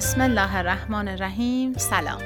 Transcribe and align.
بسم 0.00 0.20
الله 0.20 0.56
الرحمن 0.56 1.08
الرحیم. 1.08 1.72
سلام. 1.76 2.22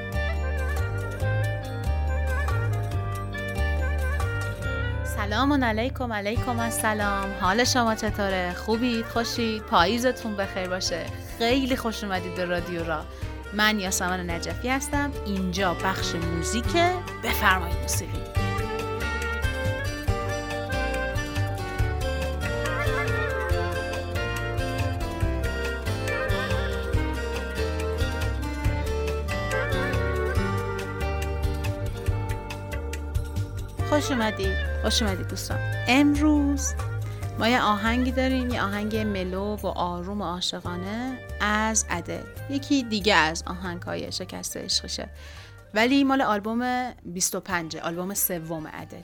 سلام 5.04 5.64
علیکم 5.64 6.12
علیکم 6.12 6.60
السلام. 6.60 7.34
حال 7.40 7.64
شما 7.64 7.94
چطوره؟ 7.94 8.52
خوبید؟ 8.52 9.06
خوشید؟ 9.06 9.62
پاییزتون 9.62 10.36
بخیر 10.36 10.68
باشه. 10.68 11.06
خیلی 11.38 11.76
خوش 11.76 12.04
اومدید 12.04 12.34
به 12.34 12.44
رادیو 12.44 12.84
را. 12.84 13.04
من 13.52 13.80
یاسمن 13.80 14.30
نجفی 14.30 14.68
هستم. 14.68 15.10
اینجا 15.26 15.74
بخش 15.74 16.14
موزیکه 16.14 16.90
بفرمایید 17.24 17.76
موسیقی. 17.76 18.33
خوش 33.94 34.10
اومدید 34.10 34.56
خوش 34.82 35.02
اومدید 35.02 35.28
دوستان. 35.28 35.58
امروز 35.88 36.74
ما 37.38 37.48
یه 37.48 37.62
آهنگی 37.62 38.10
داریم 38.10 38.50
یه 38.50 38.62
آهنگ 38.62 38.96
ملو 38.96 39.56
و 39.56 39.66
آروم 39.66 40.20
و 40.20 40.24
عاشقانه 40.24 41.18
از 41.40 41.86
عدل 41.90 42.22
یکی 42.50 42.82
دیگه 42.82 43.14
از 43.14 43.44
آهنگ 43.46 43.82
های 43.82 44.12
شکست 44.12 44.56
عشقشه. 44.56 45.08
ولی 45.74 46.04
مال 46.04 46.22
آلبوم 46.22 46.92
25 47.04 47.76
آلبوم 47.76 48.14
سوم 48.14 48.66
عدل 48.66 49.02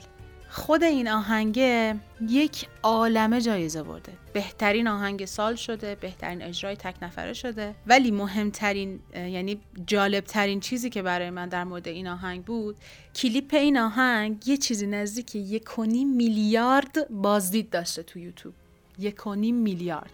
خود 0.51 0.83
این 0.83 1.07
آهنگه 1.07 1.95
یک 2.29 2.67
عالمه 2.83 3.41
جایزه 3.41 3.83
برده. 3.83 4.13
بهترین 4.33 4.87
آهنگ 4.87 5.25
سال 5.25 5.55
شده 5.55 5.95
بهترین 5.95 6.41
اجرای 6.41 6.75
تک 6.75 6.95
نفره 7.01 7.33
شده. 7.33 7.75
ولی 7.87 8.11
مهمترین 8.11 8.99
یعنی 9.15 9.59
جالبترین 9.87 10.59
چیزی 10.59 10.89
که 10.89 11.01
برای 11.01 11.29
من 11.29 11.49
در 11.49 11.63
مورد 11.63 11.87
این 11.87 12.07
آهنگ 12.07 12.45
بود 12.45 12.75
کلیپ 13.15 13.53
این 13.53 13.77
آهنگ 13.77 14.47
یه 14.47 14.57
چیزی 14.57 14.87
نزدیک 14.87 15.35
یک 15.35 15.79
میلیارد 15.79 17.09
بازدید 17.09 17.69
داشته 17.69 18.03
تو 18.03 18.19
یوتیوب. 18.19 18.53
یک 18.99 19.27
میلیارد. 19.27 20.11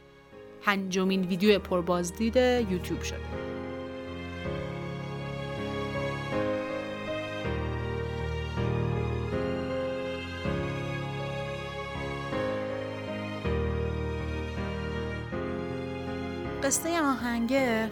پنجمین 0.62 1.22
ویدیو 1.22 1.60
پربازدید 1.60 2.36
یوتیوب 2.36 3.02
شده. 3.02 3.47
قصه 16.68 17.02
آهنگه 17.02 17.92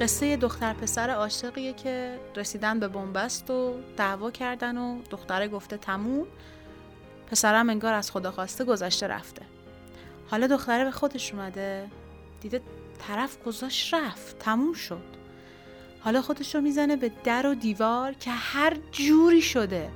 قصه 0.00 0.36
دختر 0.36 0.72
پسر 0.72 1.10
عاشقیه 1.10 1.72
که 1.72 2.18
رسیدن 2.36 2.80
به 2.80 2.88
بنبست 2.88 3.50
و 3.50 3.74
دعوا 3.96 4.30
کردن 4.30 4.78
و 4.78 5.02
دختره 5.10 5.48
گفته 5.48 5.76
تموم. 5.76 6.26
پسرم 7.26 7.70
انگار 7.70 7.94
از 7.94 8.10
خدا 8.10 8.30
خواسته 8.30 8.64
گذشته 8.64 9.06
رفته. 9.06 9.42
حالا 10.30 10.46
دختره 10.46 10.84
به 10.84 10.90
خودش 10.90 11.34
اومده 11.34 11.86
دیده 12.40 12.62
طرف 13.08 13.42
گذاشت 13.44 13.94
رفت 13.94 14.38
تموم 14.38 14.72
شد. 14.72 15.04
حالا 16.00 16.22
خودش 16.22 16.54
رو 16.54 16.60
می‌زنه 16.60 16.96
به 16.96 17.10
در 17.24 17.46
و 17.46 17.54
دیوار 17.54 18.12
که 18.12 18.30
هر 18.30 18.76
جوری 18.92 19.42
شده 19.42 19.90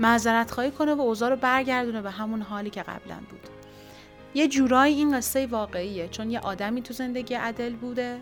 معذرت 0.00 0.50
خواهی 0.50 0.70
کنه 0.70 0.94
و 0.94 1.00
اوضاع 1.00 1.30
رو 1.30 1.36
برگردونه 1.36 2.02
به 2.02 2.10
همون 2.10 2.42
حالی 2.42 2.70
که 2.70 2.82
قبلا 2.82 3.16
بود. 3.30 3.57
یه 4.34 4.48
جورایی 4.48 4.94
این 4.94 5.16
قصه 5.16 5.46
واقعیه 5.46 6.08
چون 6.08 6.30
یه 6.30 6.40
آدمی 6.40 6.82
تو 6.82 6.94
زندگی 6.94 7.34
عدل 7.34 7.76
بوده 7.76 8.20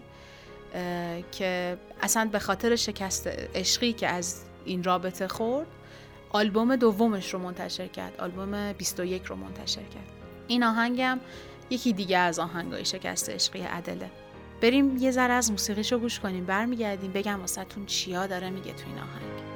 که 1.33 1.79
اصلا 2.03 2.29
به 2.33 2.39
خاطر 2.39 2.77
شکست 2.77 3.27
عشقی 3.55 3.93
که 3.93 4.09
از 4.09 4.43
این 4.65 4.85
رابطه 4.85 5.29
خورد 5.29 5.67
آلبوم 6.31 6.77
دومش 6.77 7.35
رو 7.35 7.41
منتشر 7.41 7.87
کرد 7.87 8.21
آلبوم 8.21 8.73
21 8.73 9.25
رو 9.25 9.37
منتشر 9.37 9.83
کرد. 9.83 10.09
این 10.49 10.63
آهنگم 10.63 11.21
یکی 11.71 11.93
دیگه 11.93 12.19
از 12.19 12.39
آهنگای 12.39 12.85
شکست 12.85 13.31
عشقی 13.31 13.61
عدله. 13.61 14.11
بریم 14.61 14.97
یه 14.97 15.11
ذره 15.11 15.33
از 15.33 15.51
موسیقیشو 15.51 15.99
گوش 15.99 16.21
کنیم 16.21 16.45
برمیگردیم 16.45 17.13
بگم 17.13 17.41
واسهتون 17.41 17.87
چیا 17.87 18.27
داره 18.27 18.51
میگه 18.51 18.73
تو 18.73 18.85
این 18.87 18.99
آهنگ. 18.99 19.56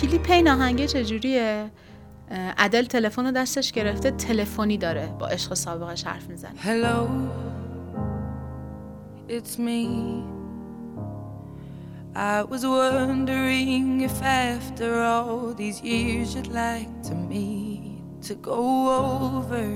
کلیپ 0.00 0.30
این 0.30 0.48
آهنگه 0.48 0.86
چجوریه 0.86 1.70
عدل 2.58 2.84
تلفن 2.84 3.24
رو 3.24 3.30
دستش 3.30 3.72
گرفته 3.72 4.10
تلفنی 4.10 4.78
داره 4.78 5.06
با 5.18 5.26
عشق 5.26 5.54
سابقش 5.54 6.04
حرف 6.04 6.28
می‌زنه 6.28 6.52
Hello 6.64 7.08
It's 9.28 9.58
me 9.58 9.82
I 12.14 12.42
was 12.52 12.62
wondering 12.64 14.00
if 14.08 14.22
after 14.22 14.90
all 15.02 15.54
these 15.54 15.78
years 15.82 16.34
you'd 16.34 16.52
like 16.66 16.94
to 17.08 17.14
meet 17.32 18.28
to 18.28 18.34
go 18.34 18.60
over 18.98 19.66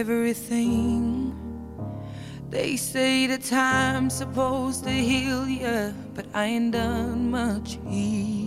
everything 0.00 1.04
They 2.54 2.76
say 2.76 3.26
the 3.26 3.40
time's 3.60 4.14
supposed 4.22 4.80
to 4.88 4.94
heal 5.10 5.42
you, 5.48 5.78
but 6.16 6.26
I 6.42 6.44
ain't 6.54 6.70
done 6.80 7.22
much 7.38 7.70
healing. 7.90 8.43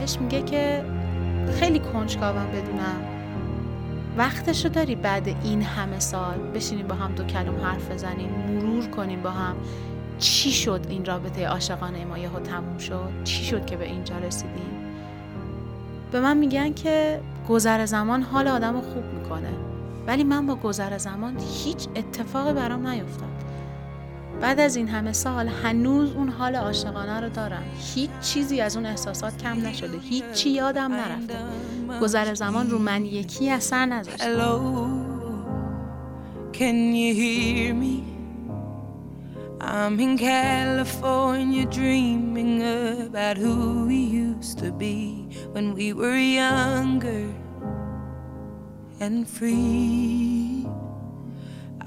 بهش 0.00 0.18
میگه 0.18 0.42
که 0.42 0.84
خیلی 1.60 1.78
کنجکاوم 1.78 2.46
بدونم. 2.46 3.00
وقتشو 4.16 4.68
داری 4.68 4.94
بعد 4.94 5.28
این 5.44 5.62
همه 5.62 5.98
سال 5.98 6.38
بشینیم 6.54 6.86
با 6.86 6.94
هم 6.94 7.12
دو 7.12 7.24
کلم 7.24 7.60
حرف 7.62 7.90
بزنیم 7.90 8.30
مرور 8.30 8.86
کنیم 8.86 9.22
با 9.22 9.30
هم. 9.30 9.56
چی 10.18 10.50
شد 10.50 10.86
این 10.88 11.04
رابطه 11.04 11.46
عاشقانه 11.46 12.04
ما 12.04 12.18
یهو 12.18 12.40
تموم 12.40 12.78
شد؟ 12.78 13.10
چی 13.24 13.44
شد 13.44 13.66
که 13.66 13.76
به 13.76 13.84
اینجا 13.84 14.18
رسیدیم 14.18 14.70
به 16.12 16.20
من 16.20 16.36
میگن 16.36 16.72
که 16.72 17.20
گذر 17.48 17.86
زمان 17.86 18.22
حال 18.22 18.48
آدم 18.48 18.74
رو 18.74 18.80
خوب 18.80 19.04
می‌کنه. 19.04 19.52
ولی 20.06 20.24
من 20.24 20.46
با 20.46 20.54
گذر 20.54 20.98
زمان 20.98 21.36
هیچ 21.64 21.88
اتفاقی 21.96 22.52
برام 22.52 22.86
نیفتاد. 22.86 23.29
بعد 24.40 24.60
از 24.60 24.76
این 24.76 24.88
همه 24.88 25.12
سال 25.12 25.48
هنوز 25.48 26.12
اون 26.12 26.28
حال 26.28 26.56
عاشقانه 26.56 27.20
رو 27.20 27.28
دارم. 27.28 27.62
هیچ 27.94 28.10
چیزی 28.20 28.60
از 28.60 28.76
اون 28.76 28.86
احساسات 28.86 29.36
کم 29.42 29.66
نشده. 29.66 29.98
هیچی 29.98 30.50
یادم 30.50 30.92
نرفته. 30.92 31.36
گذر 32.02 32.34
زمان 32.34 32.70
رو 32.70 32.78
من 32.78 33.04
یکی 33.04 33.50
اثر 33.50 33.86
نذاشته 33.86 34.36
Can 36.52 36.94
and 49.00 49.26
free. 49.26 50.39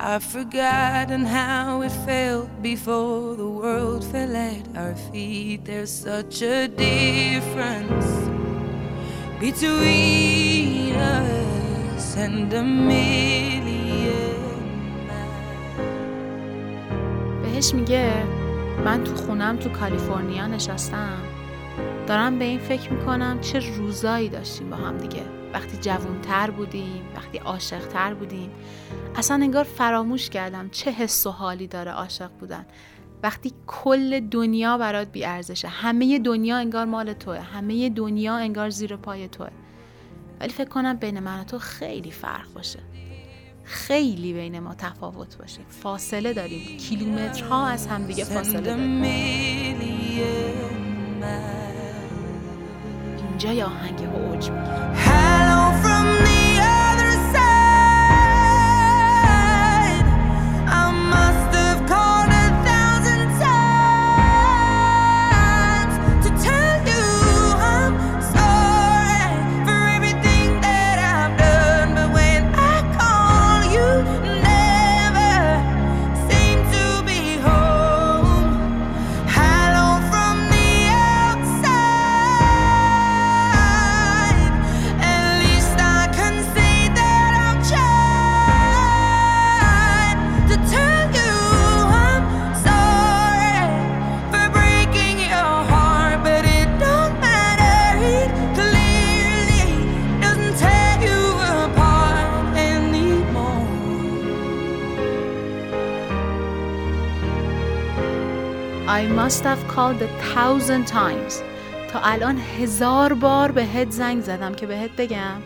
I've 0.01 0.23
forgotten 0.23 1.25
how 1.25 1.83
it 1.83 1.95
felt 2.07 2.51
before 2.63 3.35
the 3.35 3.49
world 3.49 4.05
fell 4.05 4.37
at 4.37 4.65
our 4.77 4.95
feet. 4.95 5.65
There's 5.65 5.91
such 5.91 6.41
a 6.43 6.69
difference 6.69 8.07
between 9.41 10.95
us 10.95 12.17
and 12.17 12.53
a 12.53 12.63
million 12.63 13.69
بهش 17.43 17.75
میگه 17.75 18.13
من 18.85 19.05
تو 19.05 19.15
خونم 19.15 19.57
تو 19.57 19.69
کالیفرنیا 19.69 20.47
نشستم 20.47 21.19
دارم 22.08 22.40
به 22.40 22.46
این 22.46 22.60
فکر 22.60 22.94
می‌کنم 22.94 23.42
چه 23.42 23.60
روزایی 23.60 24.30
داشتیم 24.30 24.70
با 24.70 24.76
هم 24.76 24.98
دیگه. 24.98 25.24
وقتی 25.54 25.78
جوانتر 25.78 26.52
بودیم 26.52 27.02
وقتی 27.16 27.38
عاشقتر 27.38 28.14
بودیم. 28.14 28.52
اصلا 29.16 29.44
انگار 29.44 29.64
فراموش 29.64 30.30
کردم 30.30 30.70
چه 30.70 30.92
حس 30.92 31.28
و 31.28 31.32
حالی 31.32 31.68
داره 31.68 31.92
عاشق 31.92 32.32
بودن. 32.40 32.66
وقتی 33.24 33.54
کل 33.68 34.20
دنیا 34.20 34.78
برات 34.78 35.08
ارزشه 35.16 35.68
همه 35.68 36.20
دنیا 36.20 36.58
انگار 36.58 36.86
مال 36.86 37.14
توه. 37.14 37.40
همه 37.40 37.90
دنیا 37.90 38.36
انگار 38.36 38.70
زیر 38.70 38.96
پای 38.96 39.28
توه. 39.28 39.50
ولی 40.40 40.50
فکر 40.50 40.70
کنم 40.70 40.94
بین 40.94 41.20
من 41.20 41.42
و 41.42 41.44
تو 41.44 41.60
خیلی 41.60 42.12
فرق 42.12 42.54
باشه. 42.54 42.80
خیلی 43.64 44.34
بین 44.34 44.60
ما 44.60 44.76
تفاوت 44.76 45.38
باشه. 45.38 45.60
فاصله 45.70 46.34
داریم. 46.34 46.78
کیلومترها 46.78 47.68
از 47.68 47.88
همدیگه 47.88 48.24
فاصله 48.24 48.62
داریم. 48.62 49.02
اینجا 53.18 53.54
یه 53.54 53.66
آهنگ 53.66 54.00
اوج 54.16 54.50
می‌گیره. 54.50 55.53
I 109.00 109.08
must 109.08 109.44
have 109.44 109.64
called 109.76 110.02
a 110.02 110.12
thousand 110.36 110.86
times. 110.88 111.34
تا 111.92 112.00
الان 112.04 112.38
هزار 112.38 113.14
بار 113.14 113.52
بهت 113.52 113.92
زنگ 113.92 114.22
زدم 114.22 114.54
که 114.56 114.66
بهت 114.66 114.92
بگم. 114.98 115.42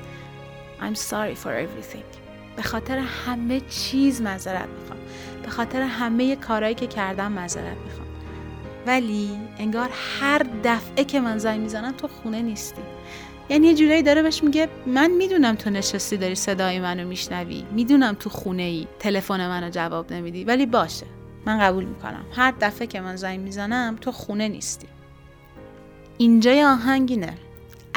I'm 0.82 0.96
sorry 0.96 1.36
for 1.44 1.48
everything. 1.48 2.18
به 2.56 2.62
خاطر 2.62 2.98
همه 2.98 3.60
چیز 3.60 4.22
معذرت 4.22 4.68
می‌خوام. 4.80 5.00
به 5.44 5.50
خاطر 5.50 5.82
همه 5.82 6.36
کارهایی 6.36 6.76
که 6.76 6.88
کردم 6.88 7.32
معذرت 7.32 7.78
می‌خوام. 7.86 8.08
ولی 8.88 9.30
انگار 9.60 9.90
هر 10.20 10.46
دفعه 10.64 11.04
که 11.04 11.20
من 11.20 11.38
زنگ 11.38 11.62
می‌زنم 11.62 11.92
تو 11.92 12.08
خونه 12.08 12.42
نیستی. 12.42 12.82
یعنی 13.50 13.68
یه 13.68 13.74
جورایی 13.76 14.04
داره 14.04 14.22
بهش 14.22 14.44
میگه 14.44 14.70
من 14.86 15.12
می‌دونم 15.12 15.56
تو 15.56 15.70
نشستی 15.70 16.18
داری 16.18 16.36
صدای 16.36 16.80
منو 16.80 17.08
میشنوی. 17.08 17.66
می‌دونم 17.72 18.14
تو 18.20 18.30
خونه 18.30 18.64
ای 18.64 18.88
تلفن 19.00 19.48
منو 19.48 19.70
جواب 19.70 20.14
نمیدی. 20.14 20.44
ولی 20.44 20.66
باشه. 20.66 21.06
من 21.48 21.60
قبول 21.60 21.84
می‌کنم. 21.84 22.26
هر 22.36 22.54
دفعه 22.62 22.88
که 22.88 23.02
من 23.02 23.16
زنگ 23.16 23.40
می‌زنم 23.40 23.98
تو 24.02 24.12
خونه 24.12 24.48
نیستی. 24.48 24.88
اینجا 26.18 26.52
یه 26.52 26.68
آهنگینه 26.68 27.38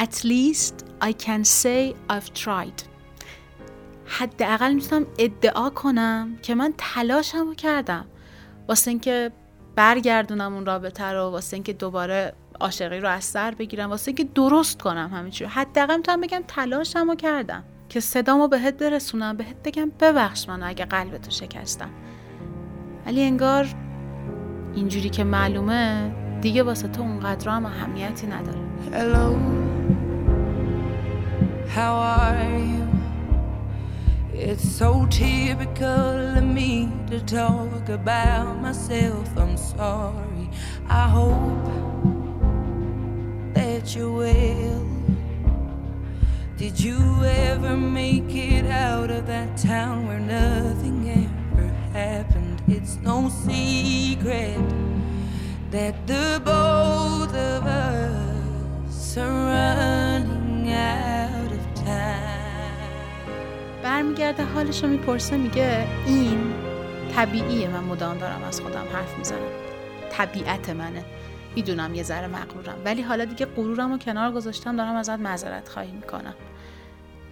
At 0.01 0.15
least 0.15 0.75
I 1.03 1.13
can 1.13 1.45
say 1.45 1.95
I've 2.11 2.41
tried. 2.45 2.83
حداقل 4.07 4.73
می‌تونم 4.73 5.07
ادعا 5.19 5.71
کنم 5.71 6.39
که 6.43 6.55
من 6.55 6.75
تلاشمو 6.79 7.55
کردم. 7.55 8.07
واسه 8.69 8.91
اینکه 8.91 9.33
برگردونم 9.77 10.55
اون 10.55 10.67
رابطه 10.67 11.05
رو 11.05 11.23
واسه 11.23 11.55
اینکه 11.55 11.73
دوباره 11.73 12.33
عاشقی 12.61 13.01
رو 13.01 13.09
از 13.09 13.25
سر 13.25 13.51
بگیرم 13.51 13.91
واسه 13.91 14.09
اینکه 14.09 14.25
درست 14.25 14.81
کنم 14.81 15.11
همه 15.15 15.31
چی 15.31 15.45
حداقل 15.45 15.97
می‌تونم 15.97 16.21
بگم 16.21 16.43
تلاشمو 16.49 17.15
کردم. 17.15 17.65
که 17.89 18.01
صدامو 18.01 18.49
بهت 18.49 18.75
برسونم 18.75 19.37
بهت 19.37 19.57
بگم 19.65 19.91
ببخش 20.01 20.49
من 20.49 20.63
اگه 20.63 20.85
قلبتو 20.85 21.31
شکستم. 21.31 21.91
ولی 23.11 23.23
انگار 23.23 23.67
اینجوری 24.75 25.09
که 25.11 25.25
معلومه 25.25 26.11
دیگه 26.41 26.63
واسه 26.63 26.89
تو 26.89 27.03
اونقدر 27.03 27.51
هم 27.51 27.67
اهمیتی 27.67 28.27
نداره 28.27 28.59
Hello 28.93 29.35
How 31.77 31.95
are 32.19 32.59
you 32.71 32.87
It's 34.35 34.69
so 34.81 35.07
typical 35.07 36.15
of 36.39 36.45
me 36.57 36.73
to 37.11 37.19
talk 37.37 37.85
about 38.01 38.53
myself 38.67 39.29
I'm 39.43 39.57
sorry 39.57 40.47
I 41.03 41.05
hope 41.19 41.69
that 43.55 43.85
you're 43.95 44.17
well 44.25 44.87
Did 46.61 46.77
you 46.87 47.01
ever 47.49 47.75
make 47.77 48.33
it 48.55 48.67
out 48.89 49.11
of 49.19 49.23
that 49.33 49.51
town 49.71 49.97
where 50.07 50.25
nothing 50.39 51.00
It's 52.77 52.97
no 53.11 53.19
secret 53.47 54.69
that 55.75 55.95
the 56.11 56.27
both 56.51 57.35
of 57.53 57.63
us 57.67 59.17
are 59.25 59.39
running 59.53 60.67
out 60.73 61.51
of 61.59 61.65
time. 61.85 63.31
برمیگرده 63.83 64.45
حالش 64.45 64.83
رو 64.83 64.89
می‌پرسه 64.91 65.37
میگه 65.37 65.87
این 66.07 66.53
طبیعیه 67.15 67.69
من 67.69 67.85
مدام 67.85 68.19
دارم 68.19 68.43
از 68.43 68.61
خودم 68.61 68.85
حرف 68.93 69.19
می‌زنم. 69.19 69.39
طبیعت 70.13 70.71
منه. 70.71 71.05
می‌دونم 71.57 71.95
یه 71.95 72.03
ذره 72.03 72.27
مغرورم. 72.27 72.79
ولی 72.85 73.03
حالا 73.03 73.25
دیگه 73.25 73.47
غرورم 73.47 73.93
رو 73.93 73.99
کنار 73.99 74.33
گذاشتم 74.33 74.77
دارم 74.77 74.97
ازت 74.97 75.19
معذرت 75.19 75.69
خواهی 75.69 75.93
می‌کنم. 75.93 76.35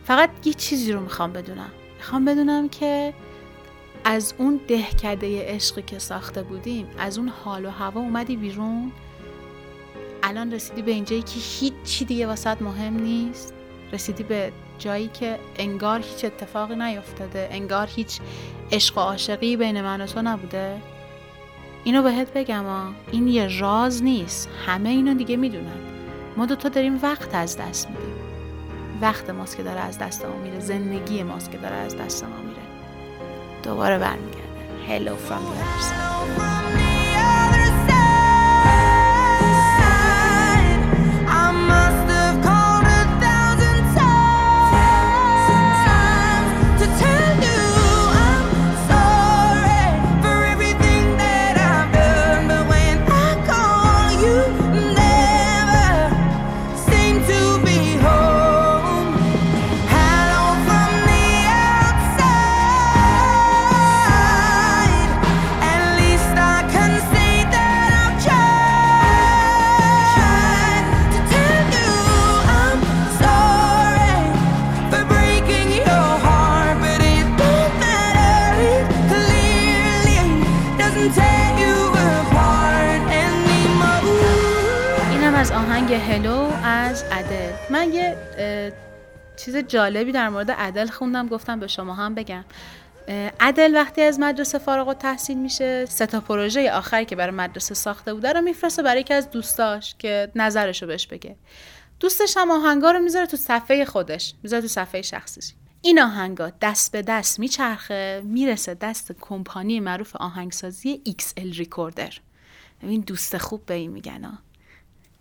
فقط 0.04 0.30
یه 0.44 0.52
چیزی 0.52 0.92
رو 0.92 1.00
می‌خوام 1.00 1.32
بدونم. 1.32 1.70
می‌خوام 1.96 2.24
بدونم 2.24 2.68
که 2.68 3.14
از 4.04 4.34
اون 4.38 4.60
دهکده 4.68 5.54
عشقی 5.54 5.82
که 5.82 5.98
ساخته 5.98 6.42
بودیم 6.42 6.86
از 6.98 7.18
اون 7.18 7.28
حال 7.28 7.66
و 7.66 7.70
هوا 7.70 8.00
اومدی 8.00 8.36
بیرون. 8.36 8.92
الان 10.22 10.52
رسیدی 10.52 10.82
به 10.82 10.90
اینجایی 10.90 11.22
که 11.22 11.40
هیچ 11.40 11.72
چی 11.84 12.04
دیگه 12.04 12.26
واسط 12.26 12.62
مهم 12.62 13.00
نیست. 13.00 13.54
رسیدی 13.92 14.22
به 14.22 14.52
جایی 14.78 15.08
که 15.08 15.38
انگار 15.56 16.00
هیچ 16.00 16.24
اتفاقی 16.24 16.76
نیفتاده 16.76 17.48
انگار 17.50 17.88
هیچ 17.96 18.20
عشق 18.72 18.98
و 18.98 19.00
عاشقی 19.00 19.56
بین 19.56 19.82
من 19.82 20.00
و 20.00 20.06
تو 20.06 20.22
نبوده. 20.22 20.76
اینو 21.84 22.02
بهت 22.02 22.32
بگم 22.32 22.64
ها 22.64 22.92
این 23.12 23.28
یه 23.28 23.58
راز 23.60 24.02
نیست. 24.02 24.48
همه 24.66 24.88
اینو 24.88 25.14
دیگه 25.14 25.36
می‌دونن. 25.36 25.80
ما 26.36 26.46
دوتا 26.46 26.68
داریم 26.68 26.98
وقت 27.02 27.34
از 27.34 27.56
دست 27.56 27.90
میدیم. 27.90 28.14
وقت 29.00 29.30
ماست 29.30 29.56
که 29.56 29.62
داره 29.62 29.80
از 29.80 29.98
دست 29.98 30.24
ما 30.24 30.36
میره. 30.36 30.60
زندگی 30.60 31.22
ماست 31.22 31.50
که 31.50 31.58
داره 31.58 31.76
از 31.76 31.96
دست 31.96 32.24
ما 32.24 32.36
میره. 32.36 32.47
دوباره 33.67 33.97
برمیگرده 33.97 34.43
Hello 34.87 35.15
from 35.27 35.43
the 35.49 35.63
other 35.63 35.81
side 35.87 36.56
هلو 85.98 86.50
از 86.64 87.02
عدل. 87.02 87.52
من 87.70 87.92
یه 87.92 88.16
چیز 89.36 89.56
جالبی 89.56 90.12
در 90.12 90.28
مورد 90.28 90.50
عدل 90.50 90.86
خوندم 90.86 91.28
گفتم 91.28 91.60
به 91.60 91.66
شما 91.66 91.94
هم 91.94 92.14
بگم. 92.14 92.44
عدل 93.40 93.74
وقتی 93.74 94.02
از 94.02 94.20
مدرسه 94.20 94.58
فارغ 94.58 94.88
و 94.88 94.94
تحصیل 94.94 95.38
میشه 95.38 95.86
سه 95.86 96.06
تا 96.06 96.20
پروژه 96.20 96.72
آخری 96.72 97.04
که 97.04 97.16
برای 97.16 97.34
مدرسه 97.34 97.74
ساخته 97.74 98.14
بوده 98.14 98.32
رو 98.32 98.40
میفرسته 98.40 98.82
برای 98.82 99.00
یکی 99.00 99.14
از 99.14 99.30
دوستاش 99.30 99.94
که 99.98 100.32
نظرش 100.34 100.82
رو 100.82 100.88
بهش 100.88 101.06
بگه. 101.06 101.36
دوستش 102.00 102.36
هم 102.36 102.50
آهنگا 102.50 102.90
رو 102.90 102.98
می‌ذاره 102.98 103.26
تو 103.26 103.36
صفحه 103.36 103.84
خودش 103.84 104.34
می‌ذاره 104.42 104.62
تو 104.62 104.68
صفحه 104.68 105.02
شخصیش 105.02 105.52
این 105.82 106.00
آهنگا 106.00 106.52
دست 106.60 106.92
به 106.92 107.02
دست 107.02 107.38
میچرخه 107.38 108.22
می‌رسه 108.24 108.74
دست 108.74 109.12
کمپانی 109.20 109.80
معروف 109.80 110.16
آهنگسازی 110.16 111.02
XL 111.06 111.56
ریکوردر 111.56 112.12
این 112.82 113.00
دوست 113.00 113.38
خوب 113.38 113.66
به 113.66 113.74
این 113.74 113.90
میگن 113.90 114.38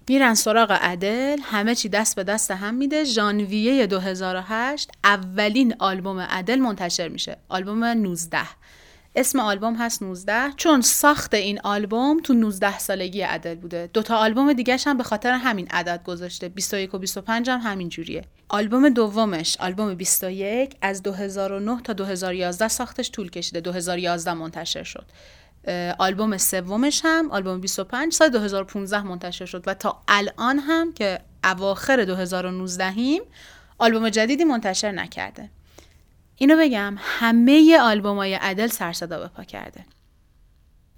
میرن 0.09 0.33
سراغ 0.33 0.71
عدل 0.71 1.39
همه 1.43 1.75
چی 1.75 1.89
دست 1.89 2.15
به 2.15 2.23
دست 2.23 2.51
هم 2.51 2.73
میده. 2.73 3.03
ژانویه 3.03 3.87
2008 3.87 4.91
اولین 5.03 5.75
آلبوم 5.79 6.19
عدل 6.19 6.55
منتشر 6.55 7.07
میشه. 7.07 7.37
آلبوم 7.49 7.83
19 7.83 8.39
اسم 9.15 9.39
آلبوم 9.39 9.75
هست 9.75 10.03
19 10.03 10.51
چون 10.57 10.81
ساخت 10.81 11.33
این 11.33 11.59
آلبوم 11.63 12.19
تو 12.19 12.33
19 12.33 12.79
سالگی 12.79 13.21
عدل 13.21 13.55
بوده. 13.55 13.89
دوتا 13.93 14.17
آلبوم 14.17 14.53
دیگه 14.53 14.77
هم 14.85 14.97
به 14.97 15.03
خاطر 15.03 15.31
همین 15.31 15.67
عدد 15.67 16.03
گذاشته. 16.03 16.49
21 16.49 16.93
و 16.93 16.97
25 16.97 17.49
هم 17.49 17.59
همین 17.59 17.89
جوریه. 17.89 18.23
آلبوم 18.49 18.89
دومش 18.89 19.57
آلبوم 19.59 19.95
21 19.95 20.75
از 20.81 21.03
2009 21.03 21.81
تا 21.81 21.93
2011 21.93 22.67
ساختش 22.67 23.11
طول 23.11 23.29
کشیده. 23.29 23.61
2011 23.61 24.33
منتشر 24.33 24.83
شد. 24.83 25.05
آلبوم 25.99 26.37
سومش 26.37 27.01
هم 27.03 27.31
آلبوم 27.31 27.61
25 27.61 28.13
سال 28.13 28.29
2015 28.29 29.01
منتشر 29.01 29.45
شد 29.45 29.63
و 29.67 29.73
تا 29.73 30.03
الان 30.07 30.59
هم 30.59 30.93
که 30.93 31.19
اواخر 31.43 32.03
2019 32.03 32.89
هیم 32.89 33.21
آلبوم 33.77 34.09
جدیدی 34.09 34.43
منتشر 34.43 34.91
نکرده. 34.91 35.49
اینو 36.35 36.57
بگم 36.57 36.95
همه 36.99 37.79
آلبوم 37.81 38.17
های 38.17 38.33
عدل 38.33 38.67
سرصدا 38.67 39.19
به 39.19 39.27
پا 39.27 39.43
کرده. 39.43 39.85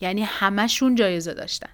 یعنی 0.02 0.22
همشون 0.22 0.96
جایزه 0.96 1.34
داشتن. 1.34 1.70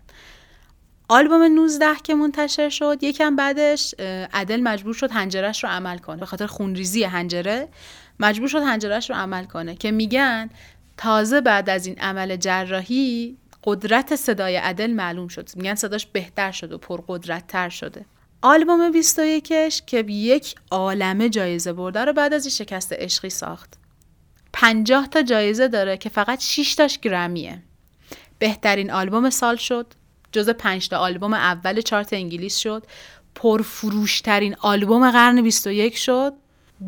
آلبوم 1.10 1.44
19 1.44 1.86
که 2.04 2.16
منتشر 2.16 2.70
شد 2.70 2.98
یکم 3.02 3.36
بعدش 3.36 3.96
عدل 4.34 4.62
مجبور 4.62 4.94
شد 4.94 5.12
هنجرش 5.12 5.64
رو 5.64 5.70
عمل 5.70 5.98
کنه. 5.98 6.20
به 6.20 6.26
خاطر 6.26 6.46
خونریزی 6.46 7.04
هنجره 7.04 7.68
مجبور 8.20 8.48
شد 8.48 8.62
هنجرش 8.62 9.10
رو 9.10 9.16
عمل 9.16 9.46
کنه. 9.46 9.76
که 9.76 9.92
میگن 9.92 10.50
تازه 10.98 11.42
بعد 11.42 11.70
از 11.70 11.86
این 11.86 12.00
عمل 12.00 12.36
جراحی 12.36 13.38
قدرت 13.64 14.16
صدای 14.16 14.56
عدل 14.56 14.92
معلوم 14.92 15.28
شد. 15.28 15.50
میگن 15.56 15.76
صداش 15.76 16.06
بهتر 16.06 16.52
شد 16.52 16.72
و 16.72 16.78
پرقدرت 16.78 17.48
تر 17.48 17.70
شده. 17.70 18.06
آلبوم 18.42 18.92
21 18.92 19.54
که 19.86 20.00
یک 20.00 20.56
عالمه 20.72 21.30
جایزه 21.30 21.74
برده 21.74 22.06
رو 22.06 22.14
بعد 22.14 22.34
از 22.34 22.46
این 22.46 22.52
شکست 22.52 22.94
عشقی 22.94 23.30
ساخت. 23.30 23.74
50 24.54 25.08
تا 25.08 25.22
جایزه 25.22 25.68
داره 25.68 25.98
که 25.98 26.10
فقط 26.10 26.42
6 26.42 26.76
تاش 26.76 27.00
گرمیه. 27.00 27.64
بهترین 28.40 28.92
آلبوم 28.92 29.30
سال 29.30 29.56
شد. 29.56 29.94
جز 30.32 30.50
5 30.50 30.90
تا 30.90 30.98
آلبوم 30.98 31.34
اول 31.34 31.82
چارت 31.82 32.14
انگلیس 32.14 32.58
شد. 32.58 32.84
پرفروشترین 33.36 34.56
آلبوم 34.62 35.12
قرن 35.12 35.42
21 35.42 35.98
شد. 35.98 36.34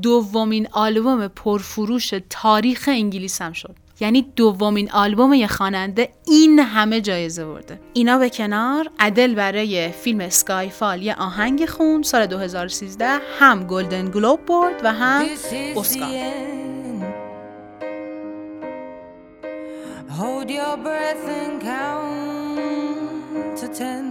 دومین 0.02 0.68
آلبوم 0.72 1.28
پرفروش 1.28 2.14
تاریخ 2.30 2.90
انگلیس 2.92 3.42
هم 3.42 3.54
شد. 3.54 3.76
یعنی 4.00 4.32
دومین 4.36 4.92
آلبوم 4.92 5.34
یه 5.34 5.48
خواننده 5.48 6.10
این 6.26 6.60
همه 6.60 7.02
جایزه 7.02 7.46
برده. 7.46 7.80
اینا 7.94 8.18
به 8.18 8.30
کنار 8.30 8.90
عدل 9.00 9.36
برای 9.36 9.90
فیلم 9.90 10.30
سکای 10.30 10.70
فال 10.70 11.04
یه 11.04 11.16
آهنگ 11.16 11.66
خون 11.66 12.02
سال 12.02 12.26
2013 12.26 13.06
هم 13.40 13.64
گلدن 13.68 14.12
گلوب 14.12 14.46
برد 14.46 14.82
و 14.84 14.94
هم 14.94 15.26
اسکار. 15.76 16.08
Hold 20.20 20.50
your 20.50 20.76
breath 20.86 21.28
and 21.40 21.56
count 21.62 23.58
to 23.60 23.68
ten. 23.80 24.06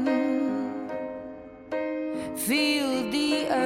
Feel 2.47 2.91
the 3.15 3.31
earth 3.51 3.66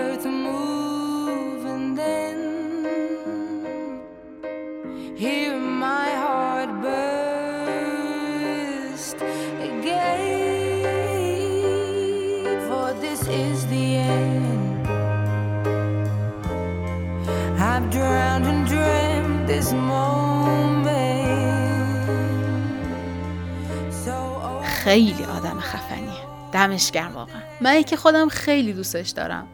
خیلی 24.84 25.24
آدم 25.24 25.60
خفنیه. 25.60 26.50
دمش 26.52 26.90
گرم 26.90 27.14
واقعا. 27.14 27.40
من 27.60 27.82
که 27.82 27.96
خودم 27.96 28.28
خیلی 28.28 28.72
دوستش 28.72 29.10
دارم. 29.10 29.46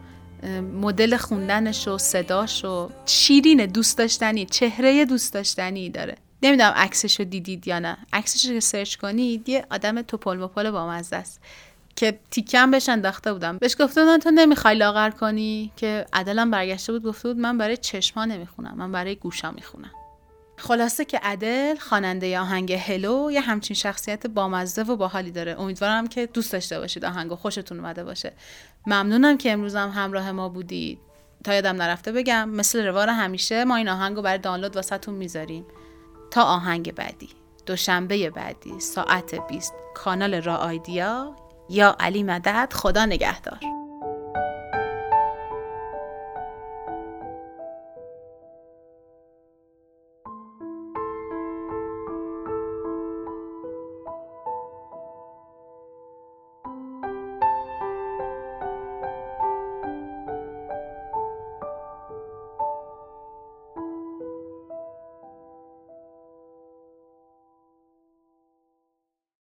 مدل 0.73 1.17
خوندنش 1.17 1.87
و 1.87 1.97
صداش 1.97 2.65
و 2.65 2.89
شیرین 3.05 3.65
دوست 3.65 3.97
داشتنی 3.97 4.45
چهره 4.45 5.05
دوست 5.05 5.33
داشتنی 5.33 5.89
داره. 5.89 6.15
نمی‌دونم 6.43 6.73
عکسش 6.75 7.19
رو 7.19 7.25
دیدید 7.25 7.67
یا 7.67 7.79
نه. 7.79 7.97
عکسش 8.13 8.45
رو 8.45 8.59
سرچ 8.59 8.95
کنید 8.95 9.49
یه 9.49 9.65
آدم 9.71 10.01
توپل 10.01 10.37
مپل 10.37 10.71
با 10.71 10.87
مزه 10.87 11.15
است. 11.15 11.41
که 11.95 12.19
تیکم 12.31 12.71
بهش 12.71 12.89
انداخته 12.89 13.33
بودم. 13.33 13.57
بهش 13.57 13.75
گفته 13.79 14.01
بودن 14.01 14.17
تو 14.17 14.31
نمی‌خوای 14.31 14.75
لاغر 14.75 15.09
کنی؟ 15.09 15.71
که 15.75 16.05
عدلم 16.13 16.51
برگشته 16.51 16.93
بود 16.93 17.03
گفته 17.03 17.29
بود 17.29 17.37
من 17.37 17.57
برای 17.57 17.77
چشما 17.77 18.25
نمی‌خونم 18.25 18.73
من 18.77 18.91
برای 18.91 19.15
گوشا 19.15 19.51
می‌خونم. 19.51 19.91
خلاصه 20.59 21.05
که 21.05 21.19
عدل 21.23 21.75
خواننده 21.75 22.39
آهنگ 22.39 22.73
هلو 22.73 23.31
یه 23.31 23.41
همچین 23.41 23.75
شخصیت 23.75 24.27
بامزه 24.27 24.81
و 24.81 24.95
باحالی 24.95 25.31
داره. 25.31 25.55
امیدوارم 25.59 26.07
که 26.07 26.25
دوست 26.25 26.51
داشته 26.51 26.79
باشید 26.79 27.05
آهنگ 27.05 27.33
خوشتون 27.33 27.79
اومده 27.79 28.03
باشه. 28.03 28.33
ممنونم 28.87 29.37
که 29.37 29.51
امروز 29.51 29.75
هم 29.75 29.89
همراه 29.89 30.31
ما 30.31 30.49
بودید 30.49 30.99
تا 31.43 31.53
یادم 31.53 31.75
نرفته 31.75 32.11
بگم 32.11 32.49
مثل 32.49 32.85
روار 32.85 33.09
همیشه 33.09 33.63
ما 33.63 33.75
این 33.75 33.89
آهنگ 33.89 34.15
رو 34.15 34.21
برای 34.21 34.37
دانلود 34.37 34.75
واسهتون 34.75 35.13
می‌ذاریم. 35.13 35.65
تا 36.31 36.43
آهنگ 36.43 36.95
بعدی. 36.95 37.29
دوشنبه 37.65 38.29
بعدی 38.29 38.79
ساعت 38.79 39.47
20 39.47 39.73
کانال 39.95 40.41
را 40.41 40.55
آیدیا 40.55 41.35
یا 41.69 41.95
علی 41.99 42.23
مدد. 42.23 42.73
خدا 42.73 43.05
نگهدار. 43.05 43.76